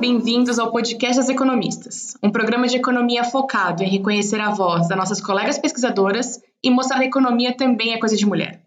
[0.00, 4.96] Bem-vindos ao Podcast das Economistas, um programa de economia focado em reconhecer a voz das
[4.96, 8.62] nossas colegas pesquisadoras e mostrar que a economia também é coisa de mulher.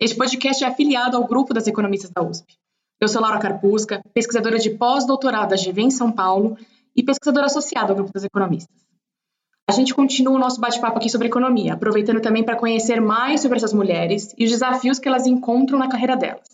[0.00, 2.54] Este podcast é afiliado ao Grupo das Economistas da USP.
[2.98, 6.56] Eu sou Laura Carpusca, pesquisadora de pós-doutorado da GV em São Paulo
[6.96, 8.74] e pesquisadora associada ao Grupo das Economistas.
[9.68, 13.58] A gente continua o nosso bate-papo aqui sobre economia, aproveitando também para conhecer mais sobre
[13.58, 16.51] essas mulheres e os desafios que elas encontram na carreira delas.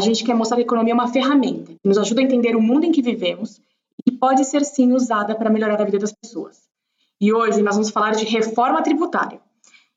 [0.00, 2.56] A gente quer mostrar que a economia é uma ferramenta que nos ajuda a entender
[2.56, 3.60] o mundo em que vivemos
[4.06, 6.62] e pode ser sim usada para melhorar a vida das pessoas.
[7.20, 9.42] E hoje nós vamos falar de reforma tributária.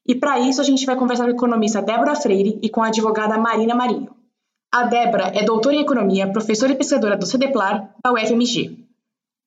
[0.06, 2.88] E para isso a gente vai conversar com a economista Débora Freire e com a
[2.88, 4.14] advogada Marina Marinho.
[4.70, 8.86] A Débora é doutora em economia, professora e pesquisadora do CEDEPLAR da UFMG.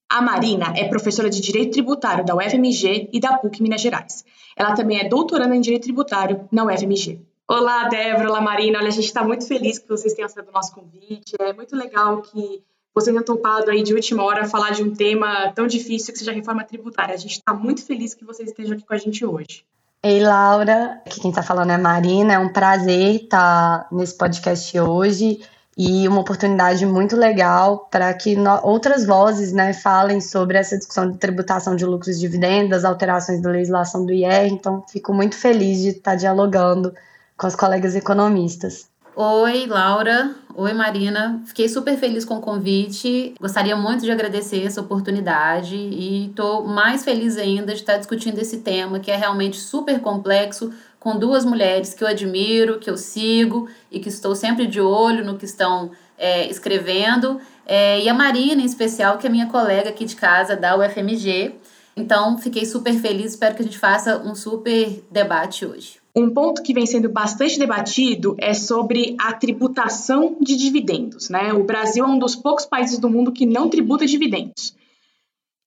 [0.09, 4.24] A Marina é professora de Direito Tributário da UFMG e da PUC Minas Gerais.
[4.57, 7.21] Ela também é doutoranda em Direito Tributário na UFMG.
[7.49, 8.80] Olá, Débora, olá, Marina.
[8.80, 11.37] Olha, a gente está muito feliz que vocês tenham aceito o nosso convite.
[11.39, 12.61] É muito legal que
[12.93, 16.33] vocês tenham topado aí de última hora falar de um tema tão difícil que seja
[16.33, 17.15] a reforma tributária.
[17.15, 19.65] A gente está muito feliz que vocês estejam aqui com a gente hoje.
[20.02, 21.01] Ei, Laura.
[21.07, 22.33] Aqui quem está falando é a Marina.
[22.33, 25.41] É um prazer estar nesse podcast hoje
[25.79, 31.19] e uma oportunidade muito legal para que outras vozes né, falem sobre essa discussão de
[31.19, 34.47] tributação de lucros e dividendos, alterações da legislação do IR.
[34.51, 36.93] Então, fico muito feliz de estar dialogando
[37.37, 38.88] com as colegas economistas.
[39.15, 40.34] Oi, Laura.
[40.54, 41.43] Oi, Marina.
[41.46, 43.34] Fiquei super feliz com o convite.
[43.40, 48.59] Gostaria muito de agradecer essa oportunidade e estou mais feliz ainda de estar discutindo esse
[48.59, 50.70] tema que é realmente super complexo,
[51.01, 55.24] com duas mulheres que eu admiro, que eu sigo e que estou sempre de olho
[55.24, 57.40] no que estão é, escrevendo.
[57.65, 61.54] É, e a Marina, em especial, que é minha colega aqui de casa da UFMG.
[61.96, 66.06] Então, fiquei super feliz, espero que a gente faça um super debate hoje.
[66.16, 71.28] Um ponto que vem sendo bastante debatido é sobre a tributação de dividendos.
[71.28, 71.53] Né?
[71.53, 74.75] O Brasil é um dos poucos países do mundo que não tributa dividendos.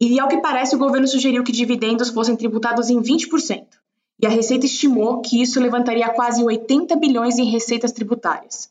[0.01, 3.65] E, ao que parece, o governo sugeriu que dividendos fossem tributados em 20%
[4.21, 8.69] e a Receita estimou que isso levantaria quase 80 bilhões em receitas tributárias.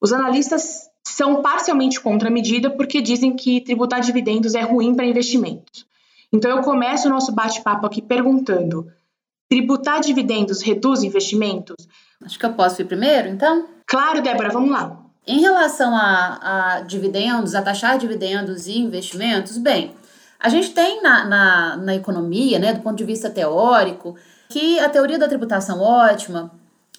[0.00, 5.04] Os analistas são parcialmente contra a medida porque dizem que tributar dividendos é ruim para
[5.04, 5.84] investimentos.
[6.32, 8.86] Então eu começo o nosso bate-papo aqui perguntando:
[9.48, 11.76] tributar dividendos reduz investimentos?
[12.24, 13.66] Acho que eu posso ir primeiro, então?
[13.86, 14.98] Claro, Débora, vamos lá.
[15.26, 19.94] Em relação a, a dividendos, a taxar dividendos e investimentos, bem,
[20.40, 24.16] a gente tem na, na, na economia, né, do ponto de vista teórico,
[24.48, 26.50] que a teoria da tributação ótima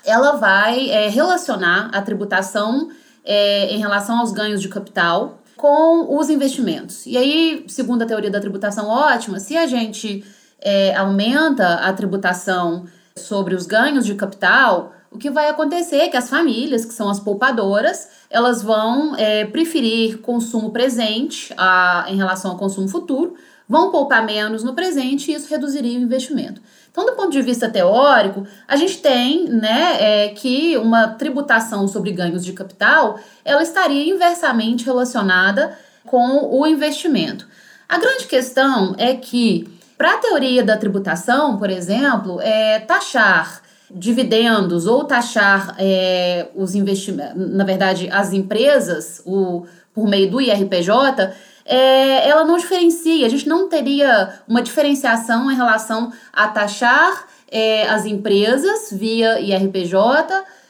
[0.06, 2.90] ela vai é, relacionar a tributação
[3.24, 7.06] é, em relação aos ganhos de capital com os investimentos.
[7.06, 10.24] E aí, segundo a teoria da tributação ótima, se a gente
[10.62, 16.18] é, aumenta a tributação sobre os ganhos de capital, o que vai acontecer é que
[16.18, 22.52] as famílias, que são as poupadoras, elas vão é, preferir consumo presente a, em relação
[22.52, 23.36] ao consumo futuro,
[23.68, 26.62] vão poupar menos no presente e isso reduziria o investimento.
[26.92, 32.12] Então, do ponto de vista teórico, a gente tem né, é, que uma tributação sobre
[32.12, 37.48] ganhos de capital ela estaria inversamente relacionada com o investimento.
[37.88, 39.68] A grande questão é que,
[40.00, 43.62] para a teoria da tributação, por exemplo, é, taxar
[43.92, 51.34] dividendos ou taxar é, os investimentos, na verdade, as empresas, o, por meio do IRPJ,
[51.66, 57.86] é, ela não diferencia, a gente não teria uma diferenciação em relação a taxar é,
[57.90, 60.00] as empresas via IRPJ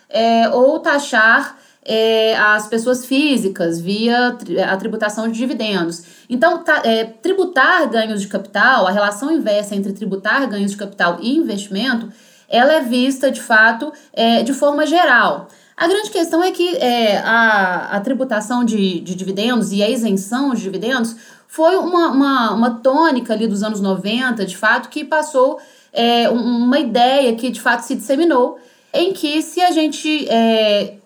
[0.09, 1.56] é, ou taxar
[1.89, 4.38] é, as pessoas físicas via
[4.69, 6.03] a tributação de dividendos.
[6.29, 11.17] Então, tá, é, tributar ganhos de capital, a relação inversa entre tributar ganhos de capital
[11.19, 12.07] e investimento,
[12.47, 15.47] ela é vista de fato é, de forma geral.
[15.75, 20.53] A grande questão é que é, a, a tributação de, de dividendos e a isenção
[20.53, 21.16] de dividendos
[21.47, 25.59] foi uma, uma, uma tônica ali dos anos 90, de fato, que passou
[25.91, 28.59] é, uma ideia que de fato se disseminou,
[28.93, 30.98] em que se a gente é,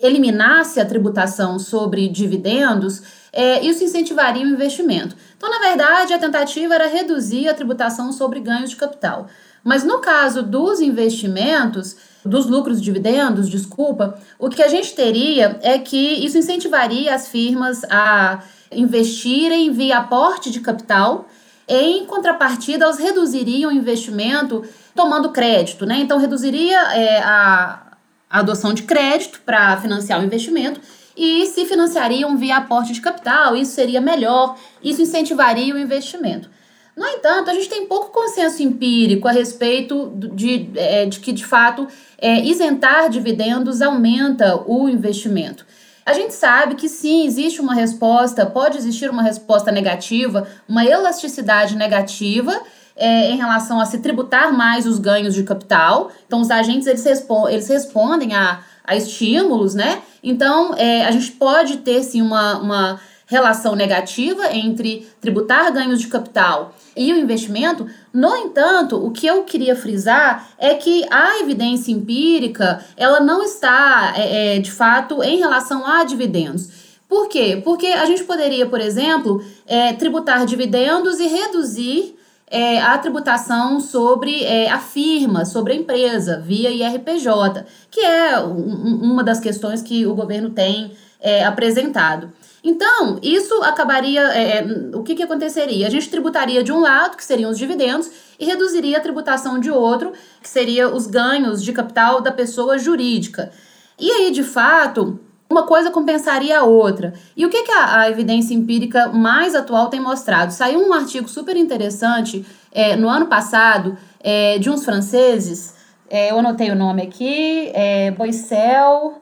[0.00, 3.02] eliminasse a tributação sobre dividendos,
[3.32, 5.14] é, isso incentivaria o investimento.
[5.36, 9.28] Então, na verdade, a tentativa era reduzir a tributação sobre ganhos de capital.
[9.62, 15.78] Mas no caso dos investimentos, dos lucros dividendos, desculpa, o que a gente teria é
[15.78, 18.42] que isso incentivaria as firmas a
[18.72, 21.28] investirem via aporte de capital,
[21.68, 24.64] em contrapartida, elas reduziriam o investimento
[24.94, 25.98] tomando crédito, né?
[26.00, 27.89] Então, reduziria é, a,
[28.30, 30.80] a adoção de crédito para financiar o investimento
[31.16, 36.48] e se financiariam via aporte de capital, isso seria melhor, isso incentivaria o investimento.
[36.96, 41.44] No entanto, a gente tem pouco consenso empírico a respeito de, é, de que, de
[41.44, 41.88] fato,
[42.18, 45.66] é, isentar dividendos aumenta o investimento.
[46.04, 51.76] A gente sabe que sim, existe uma resposta, pode existir uma resposta negativa, uma elasticidade
[51.76, 52.60] negativa
[52.96, 56.10] é, em relação a se tributar mais os ganhos de capital.
[56.26, 60.02] Então, os agentes eles, respo eles respondem a, a estímulos, né?
[60.22, 63.00] Então, é, a gente pode ter sim uma, uma
[63.30, 67.86] relação negativa entre tributar ganhos de capital e o investimento.
[68.12, 74.14] No entanto, o que eu queria frisar é que a evidência empírica ela não está,
[74.16, 76.68] é, é, de fato, em relação a dividendos.
[77.08, 77.60] Por quê?
[77.64, 82.16] Porque a gente poderia, por exemplo, é, tributar dividendos e reduzir
[82.50, 88.98] é, a tributação sobre é, a firma, sobre a empresa, via IRPJ, que é um,
[89.02, 92.32] uma das questões que o governo tem é, apresentado.
[92.62, 94.20] Então, isso acabaria.
[94.34, 95.86] É, é, o que, que aconteceria?
[95.86, 99.70] A gente tributaria de um lado, que seriam os dividendos, e reduziria a tributação de
[99.70, 100.12] outro,
[100.42, 103.50] que seria os ganhos de capital da pessoa jurídica.
[103.98, 105.20] E aí, de fato,
[105.50, 107.12] uma coisa compensaria a outra.
[107.36, 110.52] E o que, que a, a evidência empírica mais atual tem mostrado?
[110.52, 115.74] Saiu um artigo super interessante é, no ano passado é, de uns franceses.
[116.08, 119.20] É, eu anotei o nome aqui, é Boissel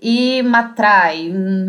[0.00, 1.28] e Matrai,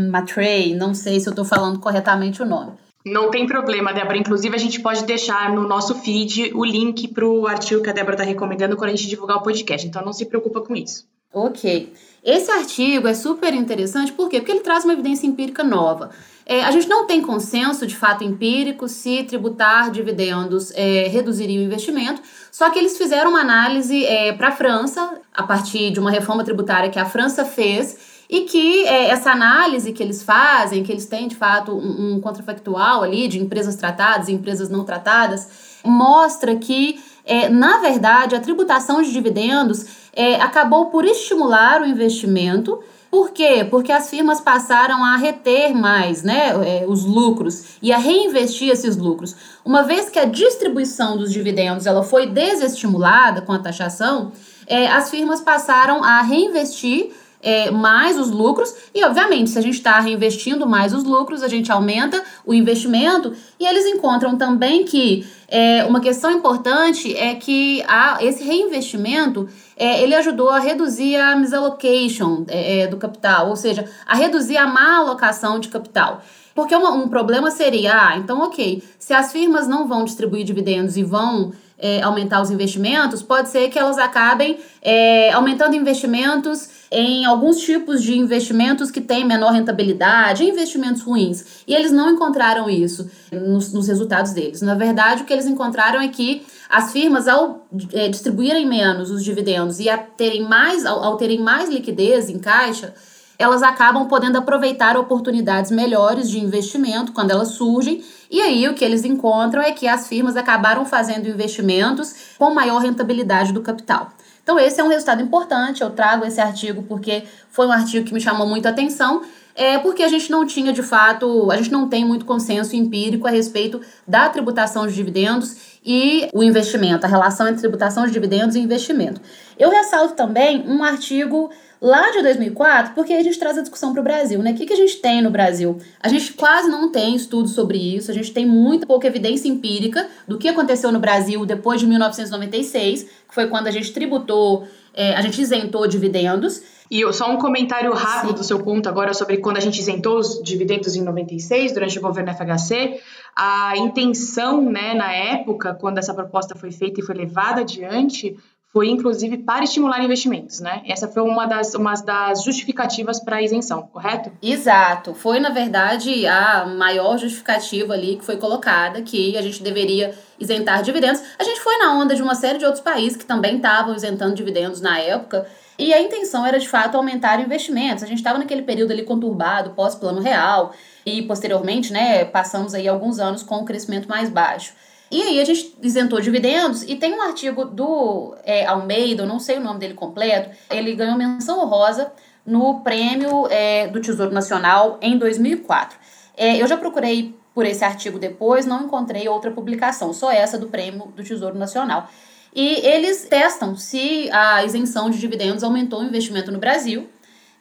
[0.10, 2.74] Matray, não sei se eu estou falando corretamente o nome.
[3.06, 4.18] Não tem problema, Débora.
[4.18, 7.94] Inclusive, a gente pode deixar no nosso feed o link para o artigo que a
[7.94, 9.88] Débora está recomendando quando a gente divulgar o podcast.
[9.88, 11.07] Então, não se preocupa com isso.
[11.34, 11.94] Ok.
[12.24, 14.40] Esse artigo é super interessante, por quê?
[14.40, 16.10] Porque ele traz uma evidência empírica nova.
[16.46, 21.64] É, a gente não tem consenso de fato empírico se tributar dividendos é, reduziria o
[21.64, 22.22] investimento,
[22.52, 26.44] só que eles fizeram uma análise é, para a França, a partir de uma reforma
[26.44, 31.06] tributária que a França fez, e que é, essa análise que eles fazem, que eles
[31.06, 35.48] têm de fato um, um contrafactual ali de empresas tratadas e empresas não tratadas,
[35.84, 42.77] mostra que, é, na verdade, a tributação de dividendos é, acabou por estimular o investimento.
[43.10, 43.66] Por quê?
[43.71, 48.98] Porque as firmas passaram a reter mais né, é, os lucros e a reinvestir esses
[48.98, 49.33] lucros.
[49.63, 54.33] Uma vez que a distribuição dos dividendos ela foi desestimulada com a taxação,
[54.68, 57.12] é, as firmas passaram a reinvestir
[57.42, 61.48] é, mais os lucros, e obviamente, se a gente está reinvestindo mais os lucros, a
[61.48, 67.83] gente aumenta o investimento, e eles encontram também que é, uma questão importante é que
[67.88, 69.48] a, esse reinvestimento
[69.80, 74.58] é, ele ajudou a reduzir a misallocation é, é, do capital, ou seja, a reduzir
[74.58, 76.22] a má alocação de capital.
[76.54, 80.98] Porque uma, um problema seria, ah, então ok, se as firmas não vão distribuir dividendos
[80.98, 87.26] e vão é, aumentar os investimentos, pode ser que elas acabem é, aumentando investimentos em
[87.26, 91.64] alguns tipos de investimentos que têm menor rentabilidade, investimentos ruins.
[91.68, 94.62] E eles não encontraram isso nos, nos resultados deles.
[94.62, 99.24] Na verdade, o que eles encontraram é que as firmas, ao é, distribuírem menos os
[99.24, 99.86] dividendos e
[100.18, 102.94] terem mais, ao, ao terem mais liquidez em caixa,
[103.39, 108.03] elas acabam podendo aproveitar oportunidades melhores de investimento quando elas surgem.
[108.30, 112.80] E aí o que eles encontram é que as firmas acabaram fazendo investimentos com maior
[112.80, 114.12] rentabilidade do capital.
[114.44, 115.81] Então, esse é um resultado importante.
[115.81, 119.21] Eu trago esse artigo porque foi um artigo que me chamou muito a atenção.
[119.56, 123.28] É porque a gente não tinha, de fato, a gente não tem muito consenso empírico
[123.28, 128.56] a respeito da tributação de dividendos e o investimento, a relação entre tributação de dividendos
[128.56, 129.21] e investimento.
[129.57, 134.02] Eu ressalto também um artigo lá de 2004, porque a gente traz a discussão para
[134.02, 134.52] o Brasil, né?
[134.52, 135.78] O que, que a gente tem no Brasil?
[136.02, 140.07] A gente quase não tem estudos sobre isso, a gente tem muito pouca evidência empírica
[140.28, 145.16] do que aconteceu no Brasil depois de 1996, que foi quando a gente tributou, é,
[145.16, 146.62] a gente isentou dividendos.
[146.92, 148.36] E só um comentário rápido Sim.
[148.36, 152.02] do seu ponto agora sobre quando a gente isentou os dividendos em 96, durante o
[152.02, 153.00] governo FHC.
[153.36, 158.36] A intenção, né, na época, quando essa proposta foi feita e foi levada adiante,
[158.71, 160.83] foi inclusive para estimular investimentos, né?
[160.88, 164.31] Essa foi uma das, uma das justificativas para a isenção, correto?
[164.42, 165.16] Exato.
[165.16, 170.83] Foi, na verdade, a maior justificativa ali que foi colocada, que a gente deveria isentar
[170.83, 171.21] dividendos.
[171.40, 174.35] A gente foi na onda de uma série de outros países que também estavam isentando
[174.35, 175.47] dividendos na época.
[175.78, 178.04] E a intenção era, de fato, aumentar investimentos.
[178.04, 180.73] A gente estava naquele período ali conturbado, pós-plano real,
[181.06, 184.73] e posteriormente, né, passamos aí alguns anos com um crescimento mais baixo.
[185.11, 189.39] E aí a gente isentou dividendos e tem um artigo do é, Almeida, eu não
[189.39, 192.11] sei o nome dele completo, ele ganhou menção honrosa
[192.45, 195.97] no prêmio é, do Tesouro Nacional em 2004.
[196.37, 200.68] É, eu já procurei por esse artigo depois, não encontrei outra publicação, só essa do
[200.68, 202.07] prêmio do Tesouro Nacional.
[202.56, 207.09] E eles testam se a isenção de dividendos aumentou o investimento no Brasil.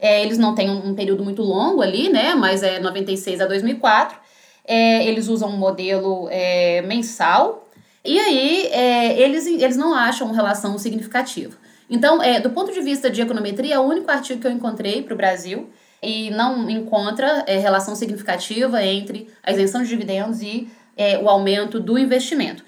[0.00, 2.34] É, eles não têm um, um período muito longo ali, né?
[2.34, 4.27] Mas é 96 a 2004
[4.68, 7.66] é, eles usam um modelo é, mensal,
[8.04, 11.56] e aí é, eles, eles não acham relação significativa.
[11.88, 15.02] Então, é, do ponto de vista de econometria, é o único artigo que eu encontrei
[15.02, 15.70] para o Brasil
[16.02, 21.80] e não encontra é, relação significativa entre a isenção de dividendos e é, o aumento
[21.80, 22.62] do investimento.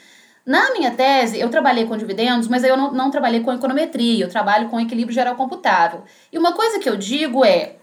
[0.46, 4.28] Na minha tese, eu trabalhei com dividendos, mas eu não, não trabalhei com econometria, eu
[4.30, 6.02] trabalho com equilíbrio geral computável.
[6.32, 7.76] E uma coisa que eu digo é,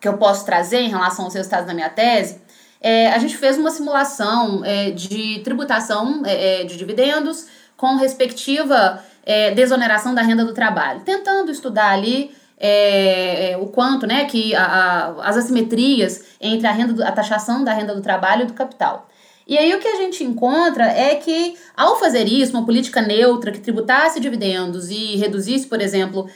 [0.00, 2.40] que eu posso trazer em relação aos resultados da minha tese,
[2.84, 7.46] é, a gente fez uma simulação é, de tributação é, é de dividendos
[7.78, 14.26] com respectiva é, desoneração da renda do trabalho, tentando estudar ali é, o quanto, né,
[14.26, 18.42] que a, a, as assimetrias entre a renda, do, a taxação da renda do trabalho
[18.42, 19.08] e do capital.
[19.48, 23.50] E aí o que a gente encontra é que, ao fazer isso, uma política neutra
[23.50, 26.26] que tributasse dividendos e reduzisse, por exemplo,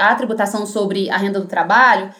[0.00, 2.10] a tributação sobre a renda do trabalho,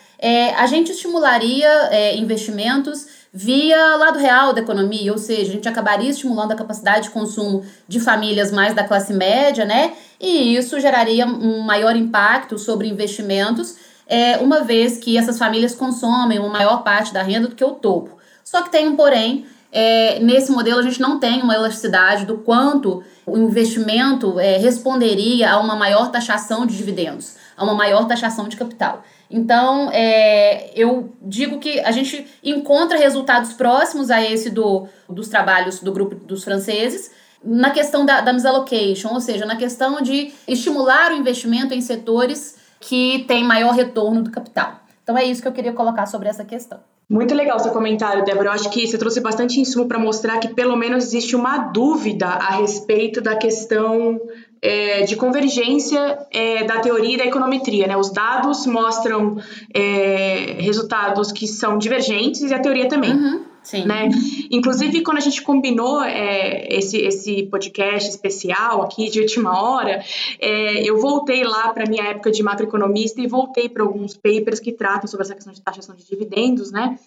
[0.57, 1.69] a gente estimularia
[2.17, 7.11] investimentos via lado real da economia, ou seja, a gente acabaria estimulando a capacidade de
[7.11, 9.93] consumo de famílias mais da classe média, né?
[10.21, 16.39] E isso geraria um maior impacto sobre investimentos, é, uma vez que essas famílias consomem
[16.39, 18.17] uma maior parte da renda do que o topo.
[18.43, 22.39] Só que tem um porém, é, nesse modelo a gente não tem uma elasticidade do
[22.39, 28.49] quanto o investimento é, responderia a uma maior taxação de dividendos, a uma maior taxação
[28.49, 29.05] de capital.
[29.31, 35.81] Então, é, eu digo que a gente encontra resultados próximos a esse do, dos trabalhos
[35.81, 37.11] do grupo dos franceses
[37.45, 42.57] na questão da, da misallocation, ou seja, na questão de estimular o investimento em setores
[42.81, 44.81] que têm maior retorno do capital.
[45.03, 46.81] Então, é isso que eu queria colocar sobre essa questão.
[47.09, 48.51] Muito legal seu comentário, Débora.
[48.51, 52.27] Eu acho que você trouxe bastante insumo para mostrar que pelo menos existe uma dúvida
[52.27, 54.21] a respeito da questão
[54.61, 57.87] é, de convergência é, da teoria e da econometria.
[57.87, 57.97] Né?
[57.97, 59.39] Os dados mostram
[59.73, 63.13] é, resultados que são divergentes e a teoria também.
[63.13, 63.85] Uhum, sim.
[63.85, 64.09] Né?
[64.51, 70.03] Inclusive, quando a gente combinou é, esse, esse podcast especial aqui de última hora,
[70.41, 74.73] é, eu voltei lá para minha época de macroeconomista e voltei para alguns papers que
[74.73, 76.99] tratam sobre essa questão de taxação de dividendos, né?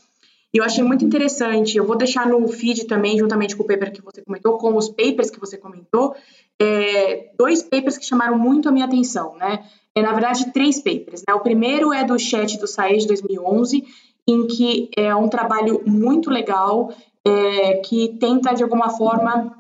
[0.54, 1.78] E eu achei muito interessante.
[1.78, 4.90] Eu vou deixar no feed também, juntamente com o paper que você comentou, com os
[4.90, 6.16] papers que você comentou,
[6.62, 9.66] é, dois papers que chamaram muito a minha atenção, né?
[9.96, 11.24] É, na verdade, três papers.
[11.28, 11.34] Né?
[11.34, 13.84] O primeiro é do chat do SAE de 2011,
[14.28, 16.94] em que é um trabalho muito legal
[17.26, 19.56] é, que tenta, de alguma forma,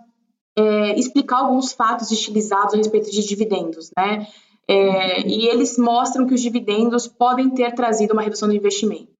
[0.56, 4.28] é, explicar alguns fatos estilizados a respeito de dividendos, né?
[4.68, 9.11] É, e eles mostram que os dividendos podem ter trazido uma redução do investimento.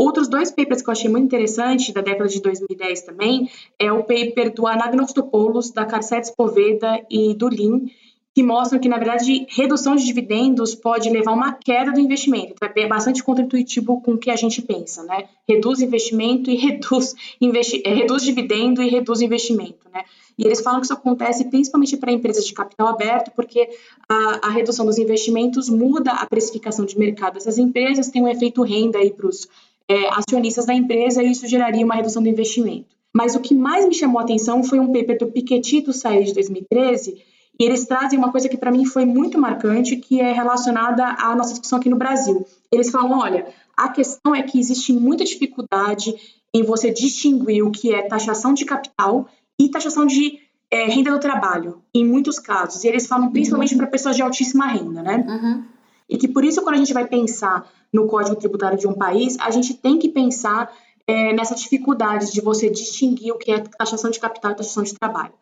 [0.00, 3.98] Outros dois papers que eu achei muito interessante, da década de 2010 também, é o
[3.98, 7.90] paper do Anagnostopoulos, da Carcetes Poveda e do Lin,
[8.34, 12.54] que mostram que, na verdade, redução de dividendos pode levar a uma queda do investimento.
[12.54, 15.28] Então, é bastante contraintuitivo com o que a gente pensa, né?
[15.46, 20.04] Reduz investimento e reduz, investi é, reduz dividendo e reduz investimento, né?
[20.38, 23.68] E eles falam que isso acontece principalmente para empresas de capital aberto, porque
[24.08, 27.36] a, a, redução dos investimentos muda a precificação de mercado.
[27.36, 29.46] Essas empresas têm um efeito renda aí para os
[29.90, 32.86] é, acionistas da empresa e isso geraria uma redução do investimento.
[33.12, 36.26] Mas o que mais me chamou a atenção foi um paper do Piketty do SAE
[36.26, 37.20] de 2013,
[37.58, 41.34] e eles trazem uma coisa que para mim foi muito marcante, que é relacionada à
[41.34, 42.46] nossa discussão aqui no Brasil.
[42.70, 46.14] Eles falam, olha, a questão é que existe muita dificuldade
[46.54, 49.28] em você distinguir o que é taxação de capital
[49.60, 50.38] e taxação de
[50.70, 52.84] é, renda do trabalho, em muitos casos.
[52.84, 55.24] E eles falam principalmente para pessoas de altíssima renda, né?
[55.28, 55.64] Uhum.
[56.10, 59.36] E que por isso, quando a gente vai pensar no código tributário de um país,
[59.38, 60.70] a gente tem que pensar
[61.06, 64.94] é, nessa dificuldade de você distinguir o que é taxação de capital e taxação de
[64.94, 65.32] trabalho.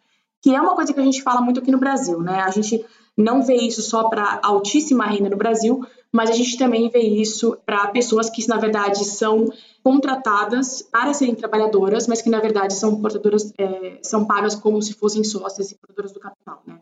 [0.42, 2.42] Que é uma coisa que a gente fala muito aqui no Brasil, né?
[2.42, 2.84] A gente
[3.16, 7.56] não vê isso só para altíssima renda no Brasil, mas a gente também vê isso
[7.66, 9.50] para pessoas que, na verdade, são
[9.82, 14.92] contratadas para serem trabalhadoras, mas que, na verdade, são portadoras, é, são pagas como se
[14.94, 16.78] fossem sócias e portadoras do capital, né?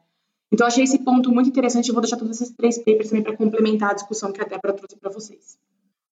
[0.56, 1.88] Então, achei esse ponto muito interessante.
[1.90, 4.72] Eu vou deixar todos esses três papers também para complementar a discussão que a Débora
[4.72, 5.58] trouxe para vocês.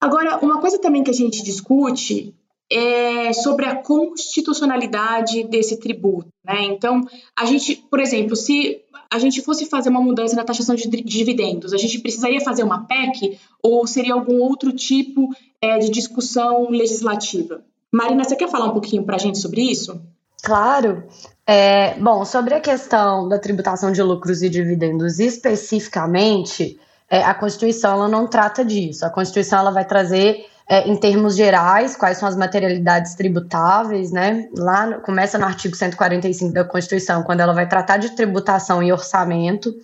[0.00, 2.34] Agora, uma coisa também que a gente discute
[2.68, 6.26] é sobre a constitucionalidade desse tributo.
[6.44, 6.64] Né?
[6.64, 7.02] Então,
[7.38, 11.72] a gente, por exemplo, se a gente fosse fazer uma mudança na taxação de dividendos,
[11.72, 15.28] a gente precisaria fazer uma PEC ou seria algum outro tipo
[15.60, 17.64] é, de discussão legislativa?
[17.94, 20.02] Marina, você quer falar um pouquinho para a gente sobre isso?
[20.42, 21.04] Claro.
[21.46, 27.92] É, bom, sobre a questão da tributação de lucros e dividendos especificamente, é, a Constituição
[27.92, 29.04] ela não trata disso.
[29.04, 34.48] A Constituição ela vai trazer, é, em termos gerais, quais são as materialidades tributáveis, né?
[34.56, 39.74] Lá começa no artigo 145 da Constituição, quando ela vai tratar de tributação e orçamento,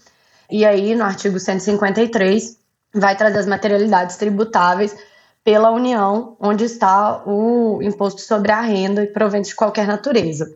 [0.51, 2.57] e aí no artigo 153
[2.95, 4.97] vai trazer as materialidades tributáveis
[5.49, 10.47] pela União, onde está o imposto sobre a renda e proventos de qualquer natureza.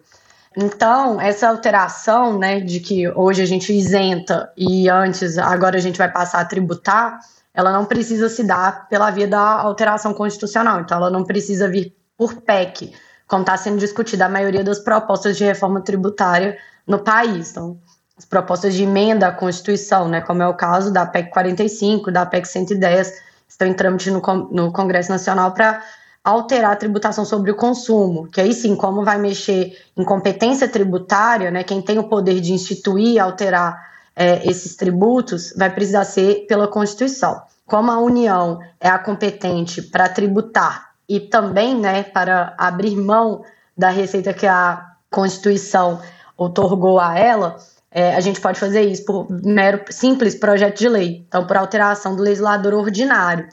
[0.54, 5.96] Então, essa alteração, né, de que hoje a gente isenta e antes, agora a gente
[5.96, 7.20] vai passar a tributar,
[7.54, 11.96] ela não precisa se dar pela via da alteração constitucional, então ela não precisa vir
[12.14, 12.92] por PEC,
[13.26, 17.52] como está sendo discutida a maioria das propostas de reforma tributária no país.
[17.52, 17.78] Então,
[18.18, 22.26] as propostas de emenda à Constituição, né, como é o caso da PEC 45, da
[22.26, 25.82] PEC 110, estão em trâmite no, no Congresso Nacional para
[26.24, 31.50] alterar a tributação sobre o consumo, que aí sim, como vai mexer em competência tributária,
[31.50, 36.46] né, quem tem o poder de instituir e alterar é, esses tributos vai precisar ser
[36.46, 37.42] pela Constituição.
[37.66, 43.44] Como a União é a competente para tributar e também né, para abrir mão
[43.76, 46.00] da receita que a Constituição
[46.36, 47.56] otorgou a ela,
[47.94, 52.16] é, a gente pode fazer isso por mero simples projeto de lei, então por alteração
[52.16, 53.46] do legislador ordinário.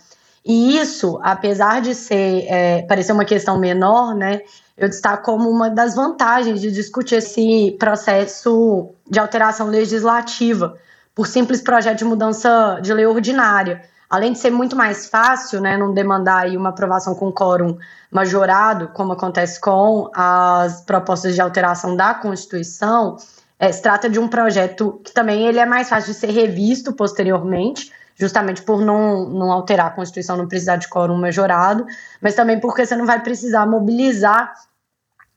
[0.45, 4.41] E isso, apesar de ser é, parecer uma questão menor, né,
[4.77, 10.77] eu destaco como uma das vantagens de discutir esse processo de alteração legislativa
[11.13, 13.81] por simples projeto de mudança de lei ordinária.
[14.09, 17.77] Além de ser muito mais fácil, né, não demandar aí uma aprovação com quórum
[18.09, 23.17] majorado, como acontece com as propostas de alteração da Constituição,
[23.59, 26.93] é, se trata de um projeto que também ele é mais fácil de ser revisto
[26.93, 31.85] posteriormente, justamente por não, não alterar a Constituição, não precisar de quórum majorado,
[32.21, 34.53] mas também porque você não vai precisar mobilizar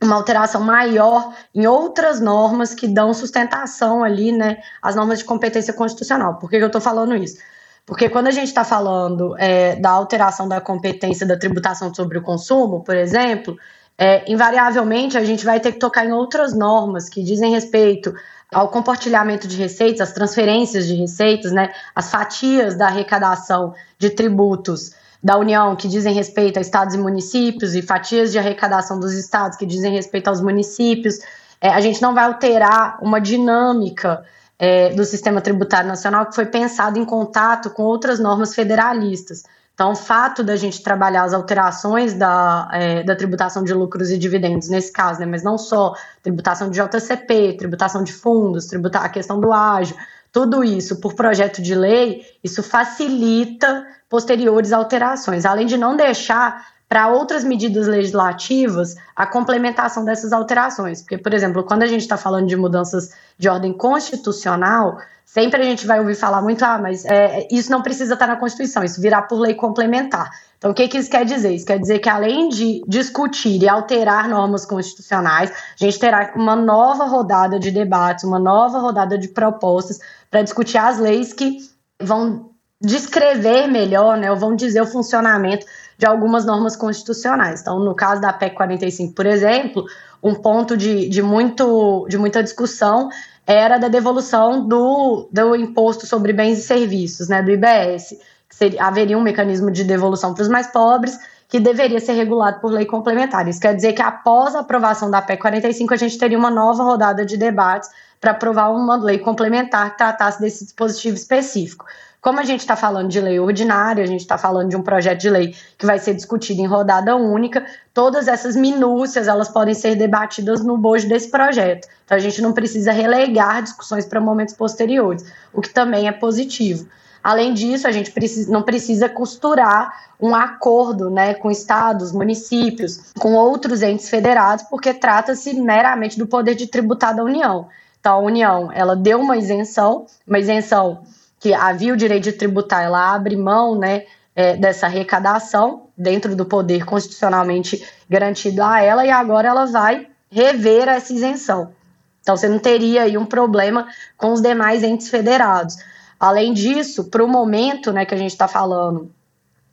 [0.00, 5.72] uma alteração maior em outras normas que dão sustentação ali, né, às normas de competência
[5.72, 6.38] constitucional.
[6.38, 7.38] Por que eu estou falando isso?
[7.84, 12.22] Porque quando a gente está falando é, da alteração da competência da tributação sobre o
[12.22, 13.56] consumo, por exemplo,
[13.98, 18.12] é, invariavelmente a gente vai ter que tocar em outras normas que dizem respeito
[18.52, 24.92] ao compartilhamento de receitas, as transferências de receitas, né, as fatias da arrecadação de tributos
[25.22, 29.56] da União que dizem respeito a estados e municípios e fatias de arrecadação dos estados
[29.56, 31.20] que dizem respeito aos municípios.
[31.60, 34.24] É, a gente não vai alterar uma dinâmica
[34.58, 39.44] é, do sistema tributário nacional que foi pensado em contato com outras normas federalistas.
[39.82, 44.16] Então, o fato da gente trabalhar as alterações da, é, da tributação de lucros e
[44.16, 49.08] dividendos, nesse caso, né, mas não só tributação de JCP, tributação de fundos, tributar a
[49.08, 49.96] questão do ágio,
[50.30, 57.08] tudo isso por projeto de lei, isso facilita posteriores alterações, além de não deixar para
[57.08, 61.00] outras medidas legislativas a complementação dessas alterações.
[61.00, 65.64] Porque, por exemplo, quando a gente está falando de mudanças de ordem constitucional, sempre a
[65.64, 68.84] gente vai ouvir falar muito, ah, mas é, isso não precisa estar tá na Constituição,
[68.84, 70.28] isso virá por lei complementar.
[70.58, 71.54] Então, o que, que isso quer dizer?
[71.54, 76.54] Isso quer dizer que, além de discutir e alterar normas constitucionais, a gente terá uma
[76.54, 79.98] nova rodada de debates, uma nova rodada de propostas
[80.30, 81.56] para discutir as leis que
[81.98, 82.50] vão
[82.82, 85.64] descrever melhor, né, ou vão dizer o funcionamento
[86.02, 87.60] de algumas normas constitucionais.
[87.60, 89.84] Então, no caso da PEC 45, por exemplo,
[90.20, 93.08] um ponto de, de, muito, de muita discussão
[93.46, 98.16] era da devolução do, do imposto sobre bens e serviços, né, do IBS.
[98.50, 101.16] Seria, haveria um mecanismo de devolução para os mais pobres
[101.48, 103.46] que deveria ser regulado por lei complementar.
[103.46, 106.82] Isso quer dizer que após a aprovação da PEC 45, a gente teria uma nova
[106.82, 107.88] rodada de debates
[108.20, 111.84] para aprovar uma lei complementar que tratasse desse dispositivo específico.
[112.22, 115.18] Como a gente está falando de lei ordinária, a gente está falando de um projeto
[115.18, 119.96] de lei que vai ser discutido em rodada única, todas essas minúcias elas podem ser
[119.96, 121.88] debatidas no bojo desse projeto.
[122.04, 126.86] Então a gente não precisa relegar discussões para momentos posteriores, o que também é positivo.
[127.24, 133.34] Além disso, a gente precisa, não precisa costurar um acordo né, com estados, municípios, com
[133.34, 137.66] outros entes federados, porque trata-se meramente do poder de tributar da União.
[137.98, 141.02] Então, a União ela deu uma isenção, uma isenção
[141.42, 146.46] que havia o direito de tributar, ela abre mão né, é, dessa arrecadação dentro do
[146.46, 151.72] poder constitucionalmente garantido a ela, e agora ela vai rever essa isenção.
[152.20, 155.74] Então, você não teria aí um problema com os demais entes federados.
[156.18, 159.10] Além disso, para o momento né, que a gente está falando,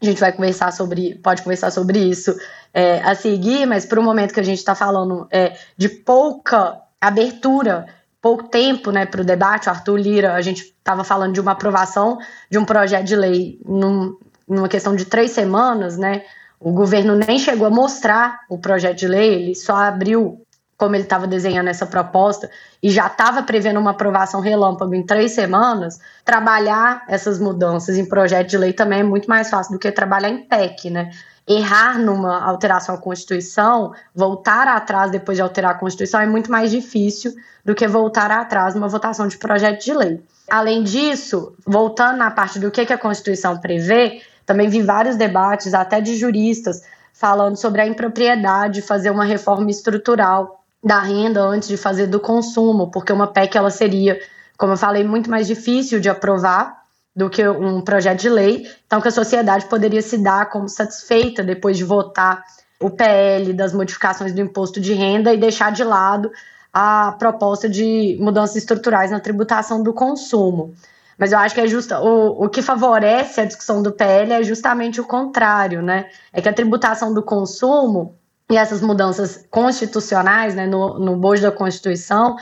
[0.01, 2.35] a gente vai conversar sobre, pode conversar sobre isso
[2.73, 6.81] é, a seguir, mas para o momento que a gente está falando é, de pouca
[6.99, 7.85] abertura
[8.21, 11.51] pouco tempo né, para o debate, o Arthur Lira, a gente estava falando de uma
[11.51, 12.17] aprovação
[12.49, 16.23] de um projeto de lei num, numa questão de três semanas, né?
[16.59, 20.45] O governo nem chegou a mostrar o projeto de lei, ele só abriu
[20.79, 22.49] como ele estava desenhando essa proposta
[22.81, 28.49] e já estava prevendo uma aprovação relâmpago em três semanas, trabalhar essas mudanças em projeto
[28.49, 31.11] de lei também é muito mais fácil do que trabalhar em PEC, né?
[31.49, 36.69] Errar numa alteração à Constituição, voltar atrás depois de alterar a Constituição é muito mais
[36.69, 37.33] difícil
[37.65, 40.23] do que voltar atrás numa votação de projeto de lei.
[40.47, 45.73] Além disso, voltando na parte do que, que a Constituição prevê, também vi vários debates,
[45.73, 51.67] até de juristas, falando sobre a impropriedade de fazer uma reforma estrutural da renda antes
[51.67, 54.19] de fazer do consumo, porque uma PEC ela seria,
[54.55, 56.79] como eu falei, muito mais difícil de aprovar
[57.15, 61.43] do que um projeto de lei, então que a sociedade poderia se dar como satisfeita
[61.43, 62.43] depois de votar
[62.79, 66.31] o PL das modificações do imposto de renda e deixar de lado
[66.73, 70.73] a proposta de mudanças estruturais na tributação do consumo.
[71.17, 74.43] Mas eu acho que é justo o, o que favorece a discussão do PL é
[74.43, 76.05] justamente o contrário, né?
[76.31, 78.15] É que a tributação do consumo
[78.49, 82.35] e essas mudanças constitucionais, né, no, no bojo da Constituição,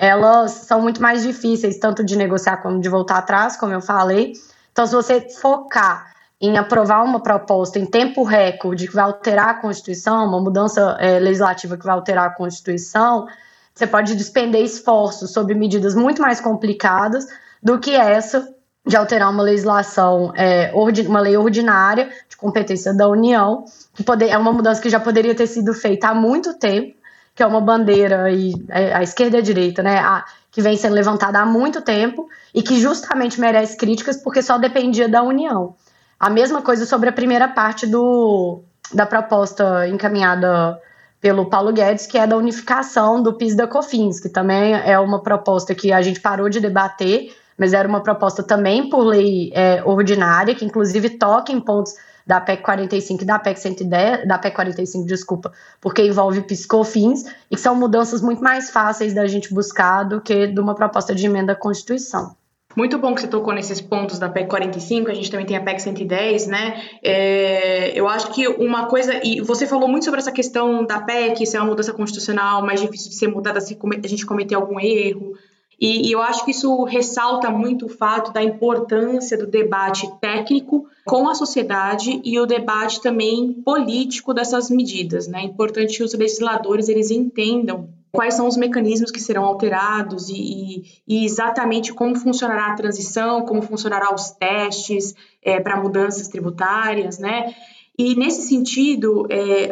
[0.00, 4.32] elas são muito mais difíceis, tanto de negociar como de voltar atrás, como eu falei.
[4.72, 6.10] Então, se você focar
[6.40, 11.18] em aprovar uma proposta em tempo recorde que vai alterar a Constituição, uma mudança é,
[11.18, 13.26] legislativa que vai alterar a Constituição,
[13.74, 17.26] você pode despender esforços sobre medidas muito mais complicadas
[17.62, 18.48] do que essa
[18.86, 20.72] de alterar uma legislação, é,
[21.06, 25.34] uma lei ordinária de competência da União, que poder, é uma mudança que já poderia
[25.34, 26.96] ter sido feita há muito tempo,
[27.40, 30.76] que é uma bandeira e é, a esquerda e a direita, né, a, que vem
[30.76, 35.74] sendo levantada há muito tempo e que justamente merece críticas porque só dependia da União.
[36.18, 40.78] A mesma coisa sobre a primeira parte do, da proposta encaminhada
[41.18, 45.22] pelo Paulo Guedes, que é da unificação do PIS da COFINS, que também é uma
[45.22, 49.82] proposta que a gente parou de debater, mas era uma proposta também por lei é,
[49.82, 51.94] ordinária, que inclusive toca em pontos
[52.30, 57.56] da PEC 45 e da PEC 110, da PEC 45, desculpa, porque envolve PIS/COFINS e
[57.56, 61.26] que são mudanças muito mais fáceis da gente buscar do que de uma proposta de
[61.26, 62.36] emenda à Constituição.
[62.76, 65.60] Muito bom que você tocou nesses pontos da PEC 45, a gente também tem a
[65.60, 66.80] PEC 110, né?
[67.02, 71.44] É, eu acho que uma coisa, e você falou muito sobre essa questão da PEC,
[71.44, 74.78] se é uma mudança constitucional mais difícil de ser mudada se a gente cometer algum
[74.78, 75.32] erro.
[75.80, 80.86] E, e eu acho que isso ressalta muito o fato da importância do debate técnico
[81.06, 85.40] com a sociedade e o debate também político dessas medidas, né?
[85.40, 90.84] É importante que os legisladores eles entendam quais são os mecanismos que serão alterados e,
[91.06, 97.54] e, exatamente como funcionará a transição, como funcionará os testes é, para mudanças tributárias, né?
[97.96, 99.70] E nesse sentido, é,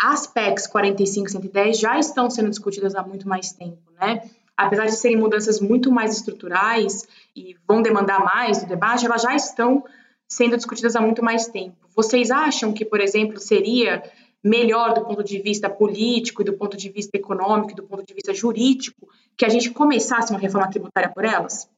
[0.00, 4.22] as PECs 45 e 110 já estão sendo discutidas há muito mais tempo, né?
[4.56, 9.34] Apesar de serem mudanças muito mais estruturais e vão demandar mais do debate, elas já
[9.34, 9.84] estão
[10.28, 11.76] sendo discutidas há muito mais tempo.
[11.94, 14.02] Vocês acham que, por exemplo, seria
[14.42, 18.32] melhor do ponto de vista político, do ponto de vista econômico, do ponto de vista
[18.32, 21.68] jurídico, que a gente começasse uma reforma tributária por elas?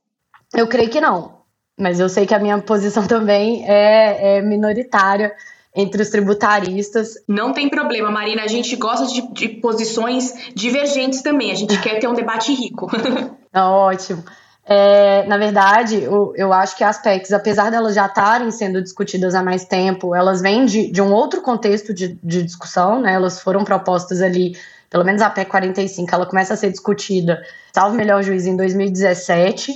[0.55, 1.39] Eu creio que não,
[1.79, 5.35] mas eu sei que a minha posição também é, é minoritária
[5.75, 7.15] entre os tributaristas.
[7.27, 11.99] Não tem problema, Marina, a gente gosta de, de posições divergentes também, a gente quer
[11.99, 12.89] ter um debate rico.
[13.55, 14.25] Ótimo.
[14.71, 19.35] É, na verdade, eu, eu, acho que as PECs, apesar delas já estarem sendo discutidas
[19.35, 23.15] há mais tempo, elas vêm de, de um outro contexto de, de, discussão, né?
[23.15, 24.59] Elas foram propostas ali,
[24.91, 29.73] pelo menos a PEC 45, ela começa a ser discutida, salvo melhor juízo, em 2017.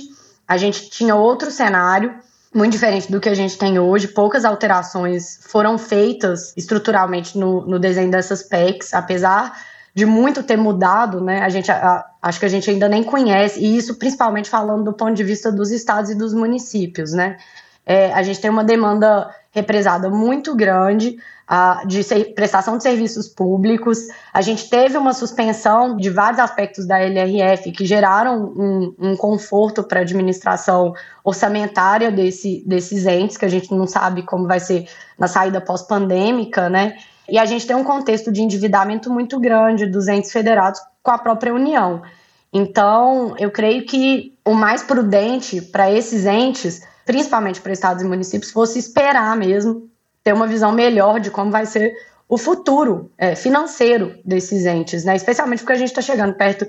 [0.47, 2.13] A gente tinha outro cenário,
[2.53, 4.07] muito diferente do que a gente tem hoje.
[4.07, 9.53] Poucas alterações foram feitas estruturalmente no, no desenho dessas PECs, apesar
[9.95, 11.41] de muito ter mudado, né?
[11.41, 14.93] A gente a, acho que a gente ainda nem conhece, e isso principalmente falando do
[14.93, 17.37] ponto de vista dos estados e dos municípios, né?
[17.85, 21.17] É, a gente tem uma demanda represada muito grande
[21.55, 23.99] a, de prestação de serviços públicos.
[24.33, 29.83] A gente teve uma suspensão de vários aspectos da LRF que geraram um, um conforto
[29.83, 34.89] para a administração orçamentária desse, desses entes, que a gente não sabe como vai ser
[35.15, 36.97] na saída pós-pandêmica, né?
[37.29, 41.19] E a gente tem um contexto de endividamento muito grande dos entes federados com a
[41.19, 42.01] própria União.
[42.51, 48.51] Então, eu creio que o mais prudente para esses entes, principalmente para estados e municípios,
[48.51, 49.92] fosse esperar mesmo
[50.23, 51.93] ter uma visão melhor de como vai ser
[52.27, 55.15] o futuro é, financeiro desses entes, né?
[55.15, 56.65] Especialmente porque a gente está chegando perto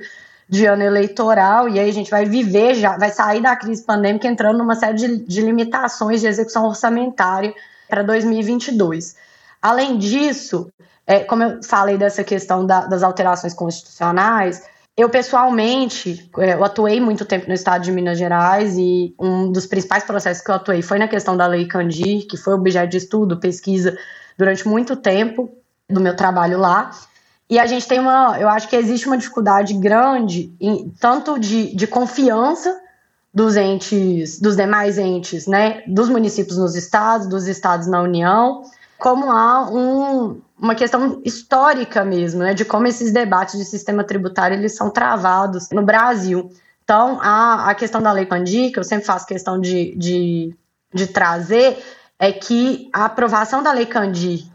[0.49, 4.29] de ano eleitoral e aí a gente vai viver já, vai sair da crise pandêmica
[4.29, 7.55] entrando numa série de, de limitações de execução orçamentária
[7.89, 9.17] para 2022.
[9.63, 10.71] Além disso,
[11.07, 14.63] é, como eu falei dessa questão da, das alterações constitucionais,
[14.97, 19.67] eu pessoalmente, é, eu atuei muito tempo no estado de Minas Gerais e um dos
[19.67, 22.99] principais processos que eu atuei foi na questão da Lei Candir, que foi objeto de
[22.99, 23.97] estudo, pesquisa
[24.39, 25.51] durante muito tempo
[25.91, 26.91] do meu trabalho lá.
[27.51, 31.75] E a gente tem uma, eu acho que existe uma dificuldade grande, em, tanto de,
[31.75, 32.81] de confiança
[33.33, 38.63] dos entes, dos demais entes, né, dos municípios nos estados, dos estados na União,
[39.05, 44.57] como há um, uma questão histórica mesmo, né, de como esses debates de sistema tributário
[44.57, 46.51] eles são travados no Brasil.
[46.83, 50.57] Então, a, a questão da Lei Pandir, que eu sempre faço questão de, de,
[50.91, 51.85] de trazer,
[52.19, 54.47] é que a aprovação da Lei Candir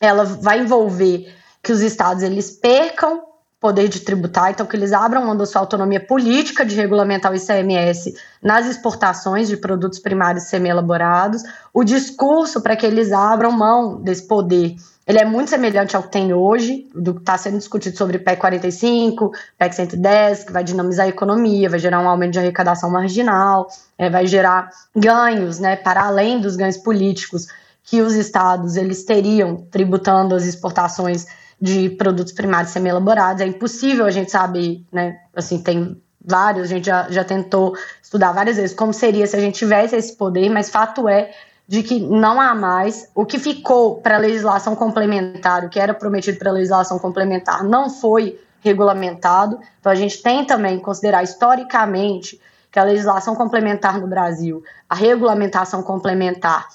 [0.00, 3.24] ela vai envolver que os estados eles percam
[3.60, 7.34] poder de tributar, então que eles abram mão da sua autonomia política de regulamentar o
[7.34, 11.42] ICMS nas exportações de produtos primários semi-elaborados,
[11.72, 16.10] o discurso para que eles abram mão desse poder ele é muito semelhante ao que
[16.10, 21.06] tem hoje, do que está sendo discutido sobre PEC 45, PEC 110, que vai dinamizar
[21.06, 26.02] a economia, vai gerar um aumento de arrecadação marginal, é, vai gerar ganhos, né, para
[26.02, 27.46] além dos ganhos políticos
[27.84, 31.24] que os estados eles teriam tributando as exportações
[31.60, 33.40] de produtos primários semi-elaborados.
[33.40, 35.18] É impossível a gente saber, né?
[35.34, 39.40] Assim, tem vários, a gente já, já tentou estudar várias vezes como seria se a
[39.40, 41.30] gente tivesse esse poder, mas fato é
[41.68, 43.08] de que não há mais.
[43.14, 47.64] O que ficou para a legislação complementar, o que era prometido para a legislação complementar,
[47.64, 49.58] não foi regulamentado.
[49.80, 52.40] Então, a gente tem também que considerar historicamente
[52.70, 56.68] que a legislação complementar no Brasil, a regulamentação complementar,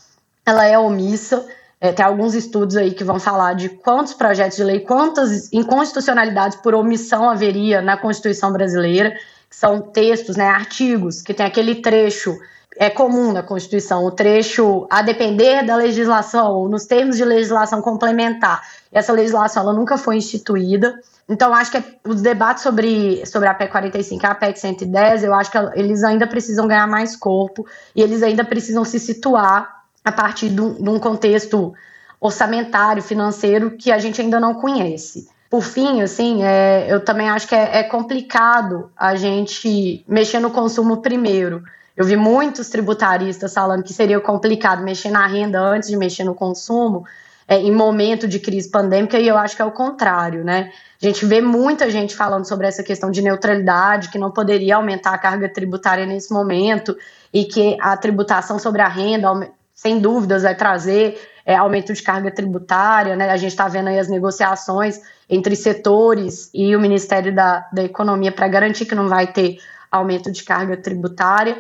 [0.46, 1.46] ela é omissa.
[1.82, 6.60] É, tem alguns estudos aí que vão falar de quantos projetos de lei, quantas inconstitucionalidades
[6.60, 9.12] por omissão haveria na Constituição brasileira,
[9.50, 12.38] que são textos, né, artigos, que tem aquele trecho
[12.78, 18.62] é comum na Constituição, o trecho a depender da legislação, nos termos de legislação complementar.
[18.92, 20.98] Essa legislação ela nunca foi instituída.
[21.28, 25.24] Então, acho que é, os debates sobre, sobre a PEC 45 e a PEC 110,
[25.24, 27.66] eu acho que eles ainda precisam ganhar mais corpo
[27.96, 31.74] e eles ainda precisam se situar a partir de um, contexto
[32.20, 35.28] orçamentário, financeiro, que a gente ainda não conhece.
[35.50, 40.50] Por fim, assim, é, eu também acho que é, é complicado a gente mexer no
[40.50, 41.64] consumo primeiro.
[41.96, 46.34] Eu vi muitos tributaristas falando que seria complicado mexer na renda antes de mexer no
[46.34, 47.06] consumo,
[47.48, 50.72] é, em momento de crise pandêmica, e eu acho que é o contrário, né?
[51.02, 55.14] A gente vê muita gente falando sobre essa questão de neutralidade, que não poderia aumentar
[55.14, 56.96] a carga tributária nesse momento,
[57.34, 62.30] e que a tributação sobre a renda sem dúvidas, vai trazer é, aumento de carga
[62.30, 63.32] tributária, né?
[63.32, 68.32] A gente está vendo aí as negociações entre setores e o Ministério da, da Economia
[68.32, 69.58] para garantir que não vai ter
[69.92, 71.58] aumento de carga tributária.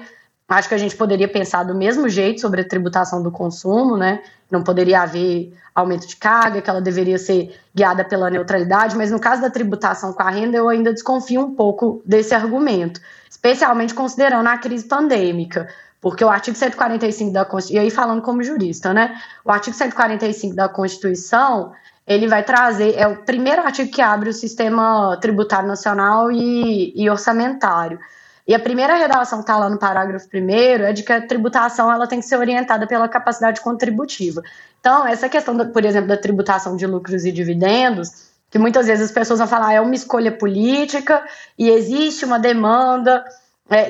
[0.47, 4.21] Acho que a gente poderia pensar do mesmo jeito sobre a tributação do consumo, né?
[4.51, 9.19] Não poderia haver aumento de carga, que ela deveria ser guiada pela neutralidade, mas no
[9.19, 14.45] caso da tributação com a renda, eu ainda desconfio um pouco desse argumento, especialmente considerando
[14.45, 15.67] a crise pandêmica.
[16.01, 19.15] Porque o artigo 145 da Constituição, e aí falando como jurista, né?
[19.45, 21.71] O artigo 145 da Constituição,
[22.07, 27.07] ele vai trazer, é o primeiro artigo que abre o sistema tributário nacional e, e
[27.07, 27.99] orçamentário.
[28.47, 31.91] E a primeira redação que está lá no parágrafo primeiro é de que a tributação
[31.91, 34.41] ela tem que ser orientada pela capacidade contributiva.
[34.79, 39.05] Então, essa questão, da, por exemplo, da tributação de lucros e dividendos, que muitas vezes
[39.05, 41.23] as pessoas vão falar ah, é uma escolha política
[41.57, 43.23] e existe uma demanda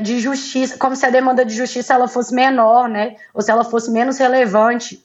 [0.02, 3.16] de justiça, como se a demanda de justiça ela fosse menor, né?
[3.34, 5.04] Ou se ela fosse menos relevante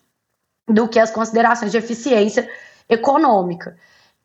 [0.69, 2.49] do que as considerações de eficiência
[2.89, 3.77] econômica.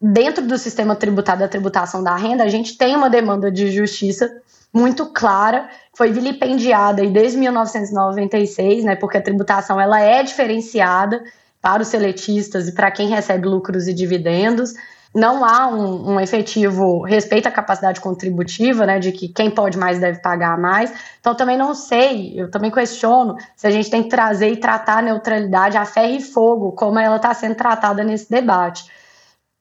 [0.01, 4.29] Dentro do sistema tributário da tributação da renda, a gente tem uma demanda de justiça
[4.73, 8.95] muito clara, foi vilipendiada desde 1996, né?
[8.95, 11.23] Porque a tributação ela é diferenciada
[11.61, 14.73] para os seletistas e para quem recebe lucros e dividendos
[15.13, 19.99] não há um, um, efetivo respeito à capacidade contributiva, né, de que quem pode mais
[19.99, 20.93] deve pagar mais.
[21.19, 24.99] Então, também não sei, eu também questiono se a gente tem que trazer e tratar
[24.99, 28.85] a neutralidade a ferro e fogo, como ela está sendo tratada nesse debate.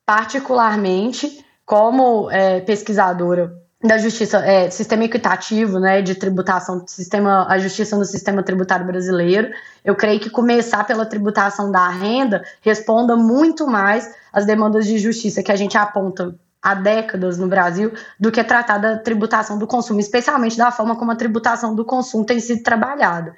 [0.06, 7.96] Particularmente, como é, pesquisadora da justiça, é, sistema equitativo, né, de tributação, sistema, a justiça
[7.96, 9.50] no sistema tributário brasileiro.
[9.84, 15.42] Eu creio que começar pela tributação da renda responda muito mais às demandas de justiça
[15.42, 20.00] que a gente aponta há décadas no Brasil do que tratar da tributação do consumo,
[20.00, 23.34] especialmente da forma como a tributação do consumo tem sido trabalhada.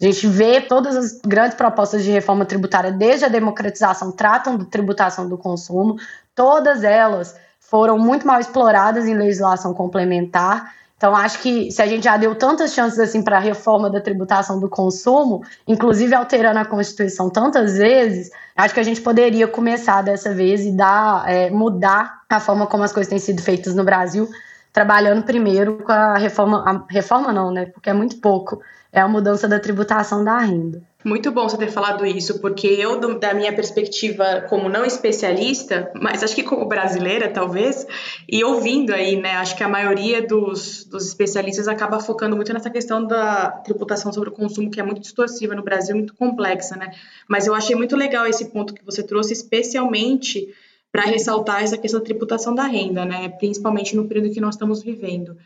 [0.00, 4.66] A gente vê todas as grandes propostas de reforma tributária, desde a democratização, tratam de
[4.66, 5.96] tributação do consumo,
[6.34, 10.72] todas elas foram muito mal exploradas em legislação complementar.
[10.98, 14.00] Então, acho que se a gente já deu tantas chances assim para a reforma da
[14.00, 20.02] tributação do consumo, inclusive alterando a Constituição tantas vezes, acho que a gente poderia começar
[20.02, 23.84] dessa vez e dar, é, mudar a forma como as coisas têm sido feitas no
[23.84, 24.28] Brasil,
[24.72, 27.66] trabalhando primeiro com a reforma, a reforma não, né?
[27.66, 28.60] Porque é muito pouco,
[28.92, 30.82] é a mudança da tributação da renda.
[31.04, 36.24] Muito bom você ter falado isso, porque eu, da minha perspectiva como não especialista, mas
[36.24, 37.86] acho que como brasileira, talvez,
[38.28, 42.68] e ouvindo aí, né, acho que a maioria dos, dos especialistas acaba focando muito nessa
[42.68, 46.90] questão da tributação sobre o consumo, que é muito distorsiva no Brasil, muito complexa, né?
[47.28, 50.52] Mas eu achei muito legal esse ponto que você trouxe, especialmente
[50.90, 53.28] para ressaltar essa questão da tributação da renda, né?
[53.28, 55.36] Principalmente no período que nós estamos vivendo.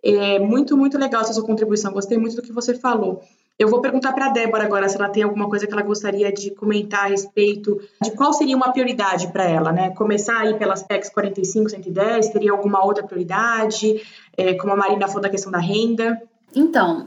[0.00, 3.24] É muito, muito legal essa sua contribuição, gostei muito do que você falou.
[3.62, 6.32] Eu vou perguntar para a Débora agora se ela tem alguma coisa que ela gostaria
[6.32, 9.90] de comentar a respeito de qual seria uma prioridade para ela, né?
[9.90, 14.02] Começar aí pelas PECs 45, 110, teria alguma outra prioridade?
[14.36, 16.20] É, como a Marina falou da questão da renda.
[16.52, 17.06] Então,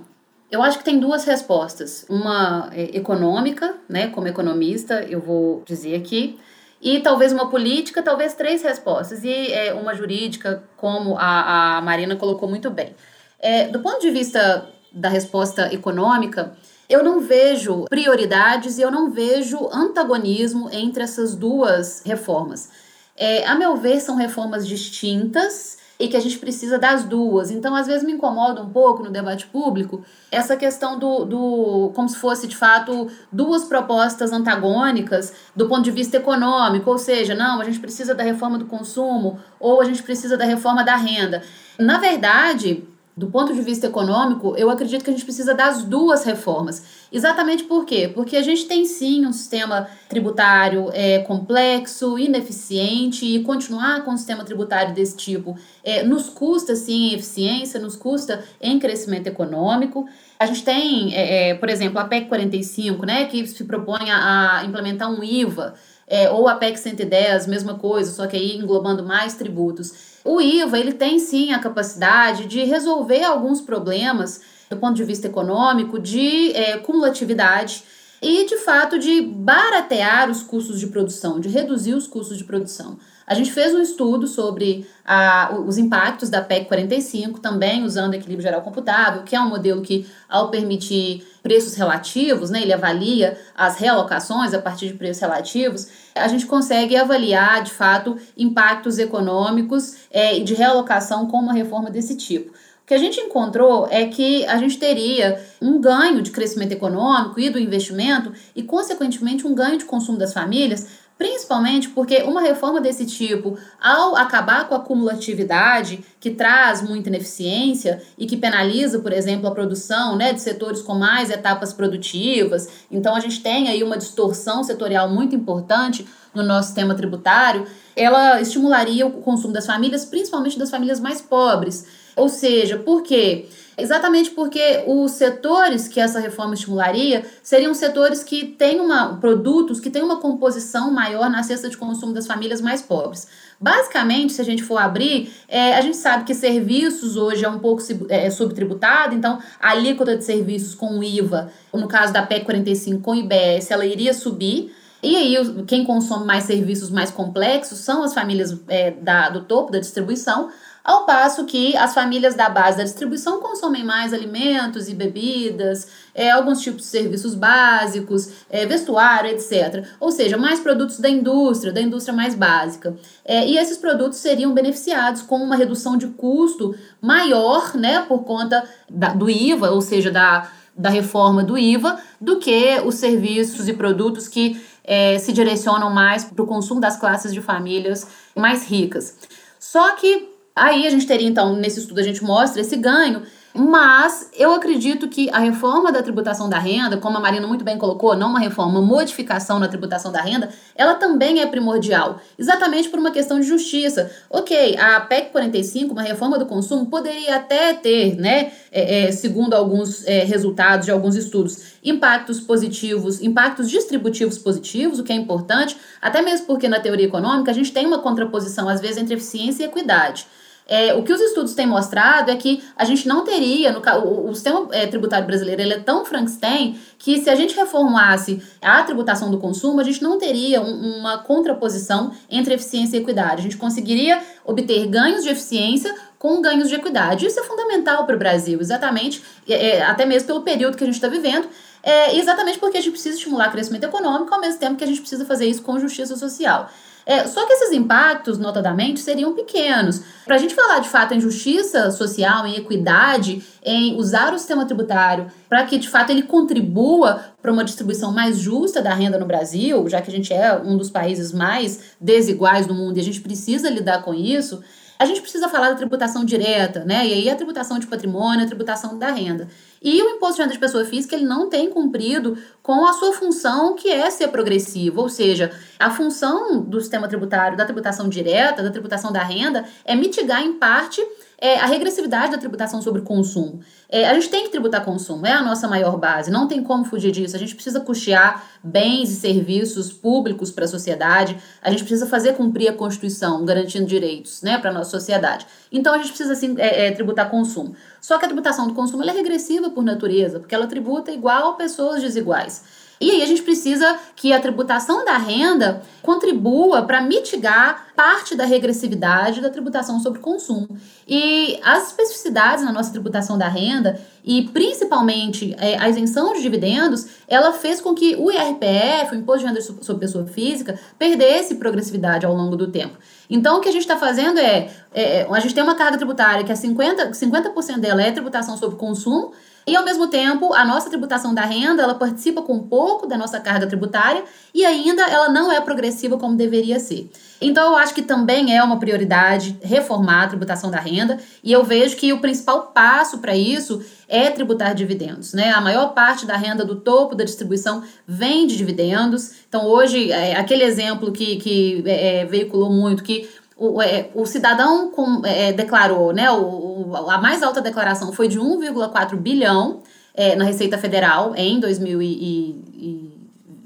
[0.50, 2.06] eu acho que tem duas respostas.
[2.10, 4.08] Uma é, econômica, né?
[4.08, 6.40] Como economista, eu vou dizer aqui.
[6.82, 9.26] E talvez uma política, talvez três respostas.
[9.26, 12.96] E é, uma jurídica, como a, a Marina colocou muito bem.
[13.42, 16.56] É, do ponto de vista da resposta econômica,
[16.88, 22.70] eu não vejo prioridades e eu não vejo antagonismo entre essas duas reformas.
[23.18, 27.50] É, a meu ver, são reformas distintas e que a gente precisa das duas.
[27.50, 32.10] Então, às vezes, me incomoda um pouco no debate público essa questão do, do como
[32.10, 37.62] se fosse, de fato, duas propostas antagônicas do ponto de vista econômico, ou seja, não,
[37.62, 41.42] a gente precisa da reforma do consumo ou a gente precisa da reforma da renda.
[41.80, 42.86] Na verdade,
[43.18, 46.84] do ponto de vista econômico, eu acredito que a gente precisa das duas reformas.
[47.10, 48.12] Exatamente por quê?
[48.14, 54.18] Porque a gente tem sim um sistema tributário é, complexo, ineficiente, e continuar com um
[54.18, 60.06] sistema tributário desse tipo é, nos custa sim em eficiência, nos custa em crescimento econômico.
[60.38, 64.60] A gente tem, é, é por exemplo, a PEC 45, né, que se propõe a,
[64.60, 65.76] a implementar um IVA.
[66.08, 70.16] É, ou a PEC 110, mesma coisa, só que aí englobando mais tributos.
[70.24, 75.28] O IVA, ele tem sim a capacidade de resolver alguns problemas do ponto de vista
[75.28, 77.84] econômico, de é, cumulatividade
[78.22, 82.98] e, de fato, de baratear os custos de produção, de reduzir os custos de produção.
[83.28, 88.44] A gente fez um estudo sobre a, os impactos da PEC 45, também usando equilíbrio
[88.44, 93.78] geral computável, que é um modelo que, ao permitir preços relativos, né, ele avalia as
[93.78, 100.40] realocações a partir de preços relativos, a gente consegue avaliar, de fato, impactos econômicos é,
[100.40, 102.52] de realocação com uma reforma desse tipo.
[102.52, 107.40] O que a gente encontrou é que a gente teria um ganho de crescimento econômico
[107.40, 112.82] e do investimento e, consequentemente, um ganho de consumo das famílias Principalmente porque uma reforma
[112.82, 119.14] desse tipo, ao acabar com a cumulatividade, que traz muita ineficiência e que penaliza, por
[119.14, 123.82] exemplo, a produção né, de setores com mais etapas produtivas, então a gente tem aí
[123.82, 130.04] uma distorção setorial muito importante no nosso sistema tributário, ela estimularia o consumo das famílias,
[130.04, 131.86] principalmente das famílias mais pobres.
[132.16, 133.46] Ou seja, por quê?
[133.78, 139.90] Exatamente porque os setores que essa reforma estimularia seriam setores que têm uma, produtos que
[139.90, 143.28] têm uma composição maior na cesta de consumo das famílias mais pobres.
[143.60, 147.60] Basicamente, se a gente for abrir, é, a gente sabe que serviços hoje é um
[147.60, 153.02] pouco é, subtributado, então a alíquota de serviços com IVA, no caso da PEC 45
[153.02, 154.74] com IBS, ela iria subir.
[155.04, 155.36] E aí,
[155.68, 160.50] quem consome mais serviços mais complexos são as famílias é, da, do topo da distribuição,
[160.86, 166.30] ao passo que as famílias da base da distribuição consomem mais alimentos e bebidas, é,
[166.30, 169.84] alguns tipos de serviços básicos, é, vestuário, etc.
[170.00, 172.96] Ou seja, mais produtos da indústria, da indústria mais básica.
[173.26, 178.64] É, e esses produtos seriam beneficiados com uma redução de custo maior, né, por conta
[178.88, 183.74] da, do IVA, ou seja, da, da reforma do IVA, do que os serviços e
[183.74, 189.18] produtos que é, se direcionam mais para o consumo das classes de famílias mais ricas.
[189.60, 194.30] Só que Aí a gente teria, então, nesse estudo a gente mostra esse ganho, mas
[194.38, 198.16] eu acredito que a reforma da tributação da renda, como a Marina muito bem colocou,
[198.16, 203.00] não uma reforma, uma modificação na tributação da renda, ela também é primordial, exatamente por
[203.00, 204.10] uma questão de justiça.
[204.30, 209.54] Ok, a PEC 45, uma reforma do consumo, poderia até ter, né, é, é, segundo
[209.54, 215.76] alguns é, resultados de alguns estudos, impactos positivos, impactos distributivos positivos, o que é importante,
[216.02, 219.64] até mesmo porque na teoria econômica a gente tem uma contraposição, às vezes, entre eficiência
[219.64, 220.28] e equidade.
[220.68, 224.30] É, o que os estudos têm mostrado é que a gente não teria, no, o,
[224.30, 228.82] o sistema é, tributário brasileiro ele é tão Frankenstein que se a gente reformulasse a
[228.82, 233.42] tributação do consumo, a gente não teria um, uma contraposição entre eficiência e equidade.
[233.42, 237.28] A gente conseguiria obter ganhos de eficiência com ganhos de equidade.
[237.28, 240.96] Isso é fundamental para o Brasil, exatamente, é, até mesmo pelo período que a gente
[240.96, 241.48] está vivendo,
[241.84, 245.02] é, exatamente porque a gente precisa estimular crescimento econômico, ao mesmo tempo que a gente
[245.02, 246.68] precisa fazer isso com justiça social.
[247.06, 250.02] É, só que esses impactos, notadamente, seriam pequenos.
[250.26, 254.66] Para a gente falar de fato em justiça social, em equidade, em usar o sistema
[254.66, 259.26] tributário para que de fato ele contribua para uma distribuição mais justa da renda no
[259.26, 263.04] Brasil, já que a gente é um dos países mais desiguais do mundo e a
[263.04, 264.64] gente precisa lidar com isso,
[264.98, 267.06] a gente precisa falar da tributação direta, né?
[267.06, 269.48] E aí a tributação de patrimônio, a tributação da renda.
[269.82, 273.14] E o imposto de renda de pessoa física ele não tem cumprido com a sua
[273.14, 278.64] função, que é ser progressivo, ou seja, a função do sistema tributário, da tributação direta,
[278.64, 281.02] da tributação da renda, é mitigar em parte
[281.40, 283.60] é a regressividade da tributação sobre consumo.
[283.90, 286.86] É, a gente tem que tributar consumo, é a nossa maior base, não tem como
[286.86, 287.36] fugir disso.
[287.36, 292.34] A gente precisa custear bens e serviços públicos para a sociedade, a gente precisa fazer
[292.34, 295.46] cumprir a Constituição, garantindo direitos né, para a nossa sociedade.
[295.72, 297.76] Então a gente precisa sim, é, é, tributar consumo.
[298.02, 302.02] Só que a tributação do consumo é regressiva por natureza, porque ela tributa igual pessoas
[302.02, 302.85] desiguais.
[303.00, 308.46] E aí a gente precisa que a tributação da renda contribua para mitigar parte da
[308.46, 310.78] regressividade da tributação sobre consumo.
[311.08, 317.08] E as especificidades na nossa tributação da renda e principalmente é, a isenção de dividendos,
[317.28, 322.26] ela fez com que o IRPF, o Imposto de Renda sobre Pessoa Física, perdesse progressividade
[322.26, 322.98] ao longo do tempo.
[323.30, 325.98] Então, o que a gente está fazendo é, é, é, a gente tem uma carga
[325.98, 329.32] tributária que é 50%, 50 dela é tributação sobre consumo
[329.68, 333.18] e, ao mesmo tempo, a nossa tributação da renda, ela participa com um pouco da
[333.18, 337.10] nossa carga tributária e ainda ela não é progressiva como deveria ser.
[337.42, 341.64] Então, eu acho que também é uma prioridade reformar a tributação da renda e eu
[341.64, 345.34] vejo que o principal passo para isso é tributar dividendos.
[345.34, 345.52] Né?
[345.52, 349.32] A maior parte da renda do topo da distribuição vem de dividendos.
[349.50, 353.28] Então, hoje, é, aquele exemplo que, que é, é veiculou muito, que
[353.58, 358.28] o, é, o cidadão com, é, declarou, né, o, o, a mais alta declaração foi
[358.28, 359.82] de 1,4 bilhão
[360.14, 363.16] é, na Receita Federal em 2000 e, e,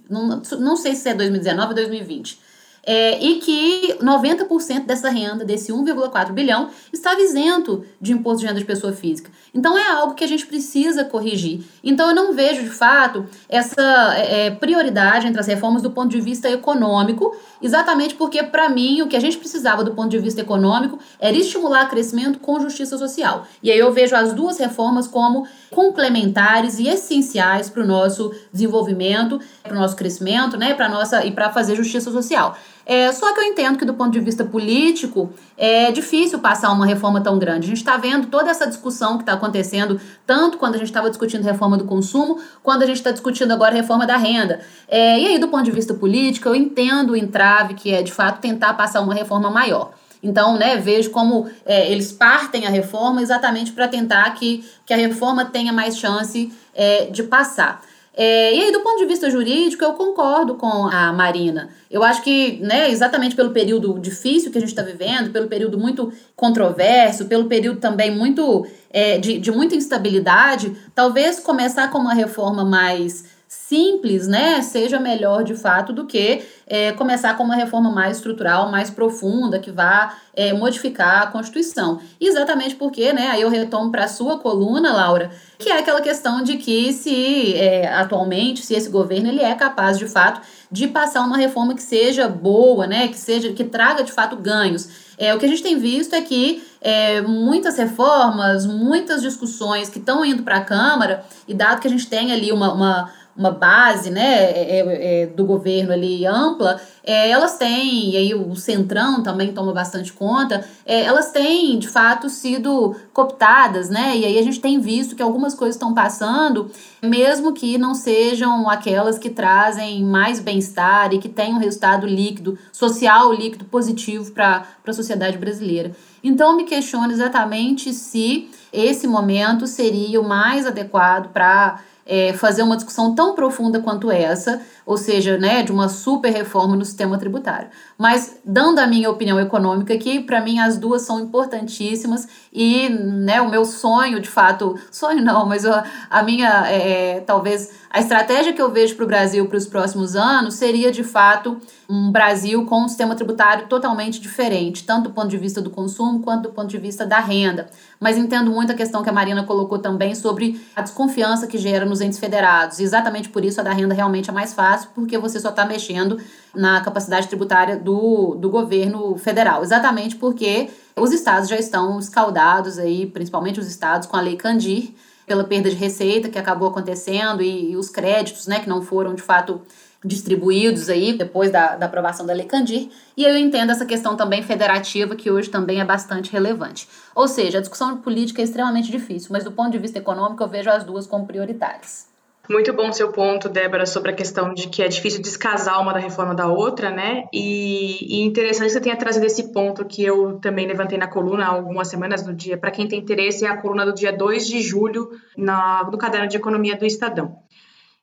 [0.09, 2.48] não, não sei se é 2019 ou 2020
[2.89, 8.59] é, e que 90% dessa renda, desse 1,4 bilhão, estava isento de imposto de renda
[8.59, 9.29] de pessoa física.
[9.53, 11.63] Então é algo que a gente precisa corrigir.
[11.83, 16.09] Então eu não vejo, de fato, essa é, é prioridade entre as reformas do ponto
[16.09, 20.17] de vista econômico, exatamente porque, para mim, o que a gente precisava do ponto de
[20.17, 23.45] vista econômico era estimular crescimento com justiça social.
[23.61, 29.39] E aí eu vejo as duas reformas como complementares e essenciais para o nosso desenvolvimento,
[29.61, 32.57] para o nosso crescimento, né, para nossa e para fazer justiça social.
[32.89, 36.87] É, só que eu entendo que, do ponto de vista político, é difícil passar uma
[36.87, 37.67] reforma tão grande.
[37.67, 41.07] A gente está vendo toda essa discussão que está acontecendo, tanto quando a gente estava
[41.07, 44.61] discutindo reforma do consumo, quando a gente está discutindo agora reforma da renda.
[44.87, 48.11] É, e aí, do ponto de vista político, eu entendo o entrave que é, de
[48.11, 49.91] fato, tentar passar uma reforma maior.
[50.23, 54.97] Então, né, vejo como é, eles partem a reforma exatamente para tentar que, que a
[54.97, 57.83] reforma tenha mais chance é, de passar.
[58.21, 61.69] É, e aí, do ponto de vista jurídico, eu concordo com a Marina.
[61.89, 65.79] Eu acho que, né, exatamente pelo período difícil que a gente está vivendo, pelo período
[65.79, 72.13] muito controverso, pelo período também muito é, de, de muita instabilidade, talvez começar com uma
[72.13, 77.89] reforma mais simples, né, seja melhor de fato do que é, começar com uma reforma
[77.89, 81.99] mais estrutural, mais profunda, que vá é, modificar a Constituição.
[82.21, 86.43] Exatamente porque, né, aí eu retomo para a sua coluna, Laura, que é aquela questão
[86.43, 90.41] de que se é, atualmente, se esse governo ele é capaz de fato
[90.71, 95.09] de passar uma reforma que seja boa, né, que seja que traga de fato ganhos.
[95.17, 99.99] É, o que a gente tem visto é que é, muitas reformas, muitas discussões que
[99.99, 103.51] estão indo para a Câmara, e dado que a gente tem ali uma, uma uma
[103.51, 108.53] base né, é, é, é, do governo ali ampla, é, elas têm, e aí o
[108.53, 114.17] Centrão também toma bastante conta, é, elas têm de fato sido cooptadas, né?
[114.17, 116.69] E aí a gente tem visto que algumas coisas estão passando,
[117.01, 122.59] mesmo que não sejam aquelas que trazem mais bem-estar e que tenham um resultado líquido,
[122.73, 125.93] social líquido, positivo para a sociedade brasileira.
[126.21, 131.79] Então, me questiono exatamente se esse momento seria o mais adequado para
[132.09, 134.59] é, fazer uma discussão tão profunda quanto essa,
[134.89, 137.69] ou seja, né, de uma super reforma no sistema tributário.
[137.95, 143.39] Mas, dando a minha opinião econômica aqui, para mim as duas são importantíssimas e né,
[143.39, 148.51] o meu sonho, de fato, sonho não, mas a, minha, é, é, talvez, a estratégia
[148.51, 152.65] que eu vejo para o Brasil para os próximos anos seria, de fato, um Brasil
[152.65, 156.49] com um sistema tributário totalmente diferente, tanto do ponto de vista do consumo quanto do
[156.49, 157.67] ponto de vista da renda.
[157.99, 161.85] Mas entendo muito a questão que a Marina colocou também sobre a desconfiança que gera
[161.85, 162.77] nos entes federados.
[162.79, 165.65] E exatamente por isso a da renda realmente é mais fácil, porque você só está
[165.65, 166.19] mexendo
[166.55, 169.63] na capacidade tributária do, do governo federal.
[169.63, 174.93] Exatamente porque os estados já estão escaldados aí, principalmente os estados, com a lei Candir,
[175.25, 179.13] pela perda de receita que acabou acontecendo e, e os créditos, né, que não foram
[179.13, 179.61] de fato
[180.03, 184.41] distribuídos aí depois da, da aprovação da Lei Candir, e eu entendo essa questão também
[184.41, 186.87] federativa, que hoje também é bastante relevante.
[187.13, 190.47] Ou seja, a discussão política é extremamente difícil, mas do ponto de vista econômico eu
[190.47, 192.08] vejo as duas como prioritárias.
[192.49, 195.99] Muito bom seu ponto, Débora, sobre a questão de que é difícil descasar uma da
[195.99, 197.25] reforma da outra, né?
[197.31, 201.45] E, e interessante que você tenha trazido esse ponto que eu também levantei na coluna
[201.45, 202.57] há algumas semanas no dia.
[202.57, 206.27] Para quem tem interesse, é a coluna do dia 2 de julho na, no caderno
[206.27, 207.37] de economia do Estadão.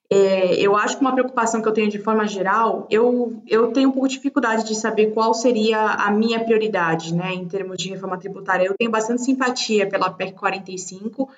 [0.09, 3.89] É, eu acho que uma preocupação que eu tenho de forma geral, eu, eu tenho
[3.89, 7.91] um pouco de dificuldade de saber qual seria a minha prioridade, né, em termos de
[7.91, 8.65] reforma tributária.
[8.65, 11.29] Eu tenho bastante simpatia pela PEC 45,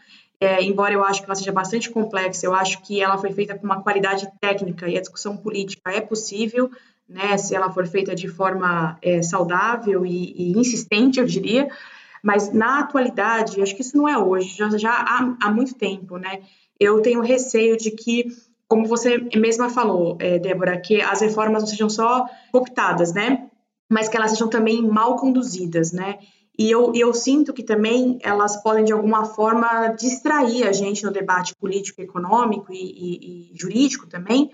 [0.40, 3.58] é, embora eu acho que ela seja bastante complexa, eu acho que ela foi feita
[3.58, 6.70] com uma qualidade técnica e a discussão política é possível,
[7.08, 11.68] né, se ela for feita de forma é, saudável e, e, insistente, eu diria.
[12.22, 16.18] Mas na atualidade, acho que isso não é hoje, já, já há, há muito tempo,
[16.18, 16.40] né?
[16.78, 18.26] Eu tenho receio de que
[18.68, 23.48] como você mesma falou, é, Débora, que as reformas não sejam só optadas, né?
[23.90, 26.18] Mas que elas sejam também mal conduzidas, né?
[26.58, 31.12] E eu, eu sinto que também elas podem, de alguma forma, distrair a gente no
[31.12, 34.50] debate político, econômico e, e, e jurídico também,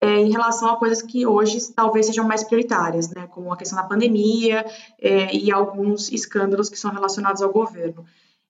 [0.00, 3.26] é, em relação a coisas que hoje talvez sejam mais prioritárias, né?
[3.26, 4.64] Como a questão da pandemia
[5.00, 8.04] é, e alguns escândalos que são relacionados ao governo.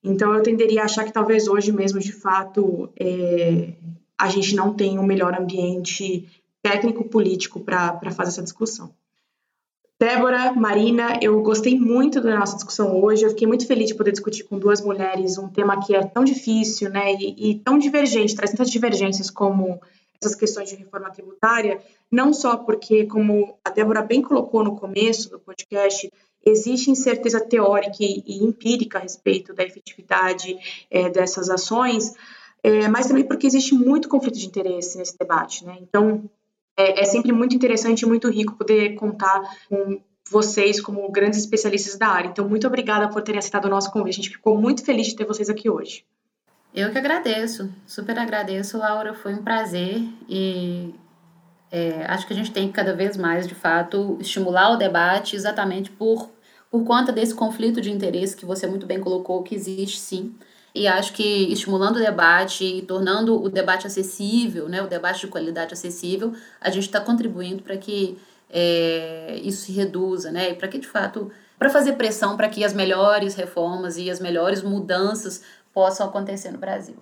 [0.05, 3.73] Então, eu tenderia a achar que talvez hoje mesmo, de fato, é,
[4.19, 6.29] a gente não tem um melhor ambiente
[6.63, 8.93] técnico-político para fazer essa discussão.
[10.01, 13.25] Débora, Marina, eu gostei muito da nossa discussão hoje.
[13.25, 16.23] Eu fiquei muito feliz de poder discutir com duas mulheres um tema que é tão
[16.23, 19.81] difícil, né, e, e tão divergente, traz tantas divergências como
[20.21, 21.81] essas questões de reforma tributária,
[22.11, 26.13] não só porque, como a Débora bem colocou no começo do podcast,
[26.45, 30.57] existe incerteza teórica e, empírica a respeito da efetividade
[30.91, 32.15] é, dessas ações,
[32.63, 35.77] é, mas também porque existe muito conflito de interesse nesse debate, né?
[35.81, 36.29] Então,
[36.79, 40.01] é, é sempre muito interessante e muito rico poder contar com
[40.31, 42.29] vocês como grandes especialistas da área.
[42.29, 44.21] Então, muito obrigada por terem aceitado o nosso convite.
[44.21, 46.05] A gente ficou muito feliz de ter vocês aqui hoje.
[46.75, 49.15] Eu que agradeço, super agradeço, Laura.
[49.15, 50.95] Foi um prazer e
[51.71, 55.35] é, acho que a gente tem que cada vez mais, de fato, estimular o debate
[55.35, 56.31] exatamente por,
[56.71, 60.35] por conta desse conflito de interesse que você muito bem colocou, que existe sim.
[60.79, 65.27] E acho que estimulando o debate e tornando o debate acessível, né, o debate de
[65.27, 68.17] qualidade acessível, a gente está contribuindo para que
[68.49, 72.65] é, isso se reduza, né, e para que de fato, para fazer pressão para que
[72.65, 75.43] as melhores reformas e as melhores mudanças
[75.75, 76.95] possam acontecer no Brasil.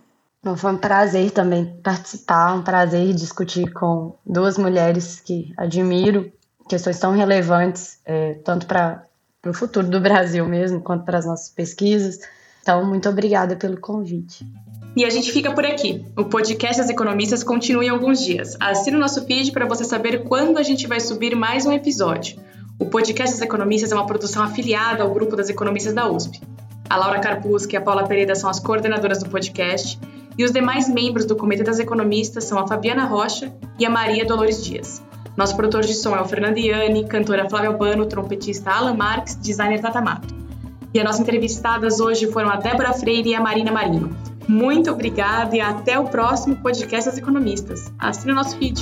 [0.42, 6.32] Bom, foi um prazer também participar, um prazer discutir com duas mulheres que admiro,
[6.66, 9.04] questões tão relevantes, é, tanto para
[9.44, 12.20] o futuro do Brasil mesmo, quanto para as nossas pesquisas.
[12.66, 14.44] Então, muito obrigada pelo convite.
[14.96, 16.04] E a gente fica por aqui.
[16.18, 18.56] O podcast das economistas continua em alguns dias.
[18.58, 22.40] Assine o nosso feed para você saber quando a gente vai subir mais um episódio.
[22.76, 26.40] O podcast das economistas é uma produção afiliada ao grupo das economistas da USP.
[26.90, 29.96] A Laura Carpus e a Paula Pereira são as coordenadoras do podcast
[30.36, 34.26] e os demais membros do Comitê das Economistas são a Fabiana Rocha e a Maria
[34.26, 35.00] Dolores Dias.
[35.36, 39.80] Nosso produtor de som é o Fernando Iani, cantora Flávia Albano, trompetista Alan Marques, designer
[39.80, 40.45] Tata Mato.
[40.96, 44.16] E as nossas entrevistadas hoje foram a Débora Freire e a Marina Marino.
[44.48, 47.92] Muito obrigada e até o próximo podcast das economistas.
[47.98, 48.80] Assine o nosso feed.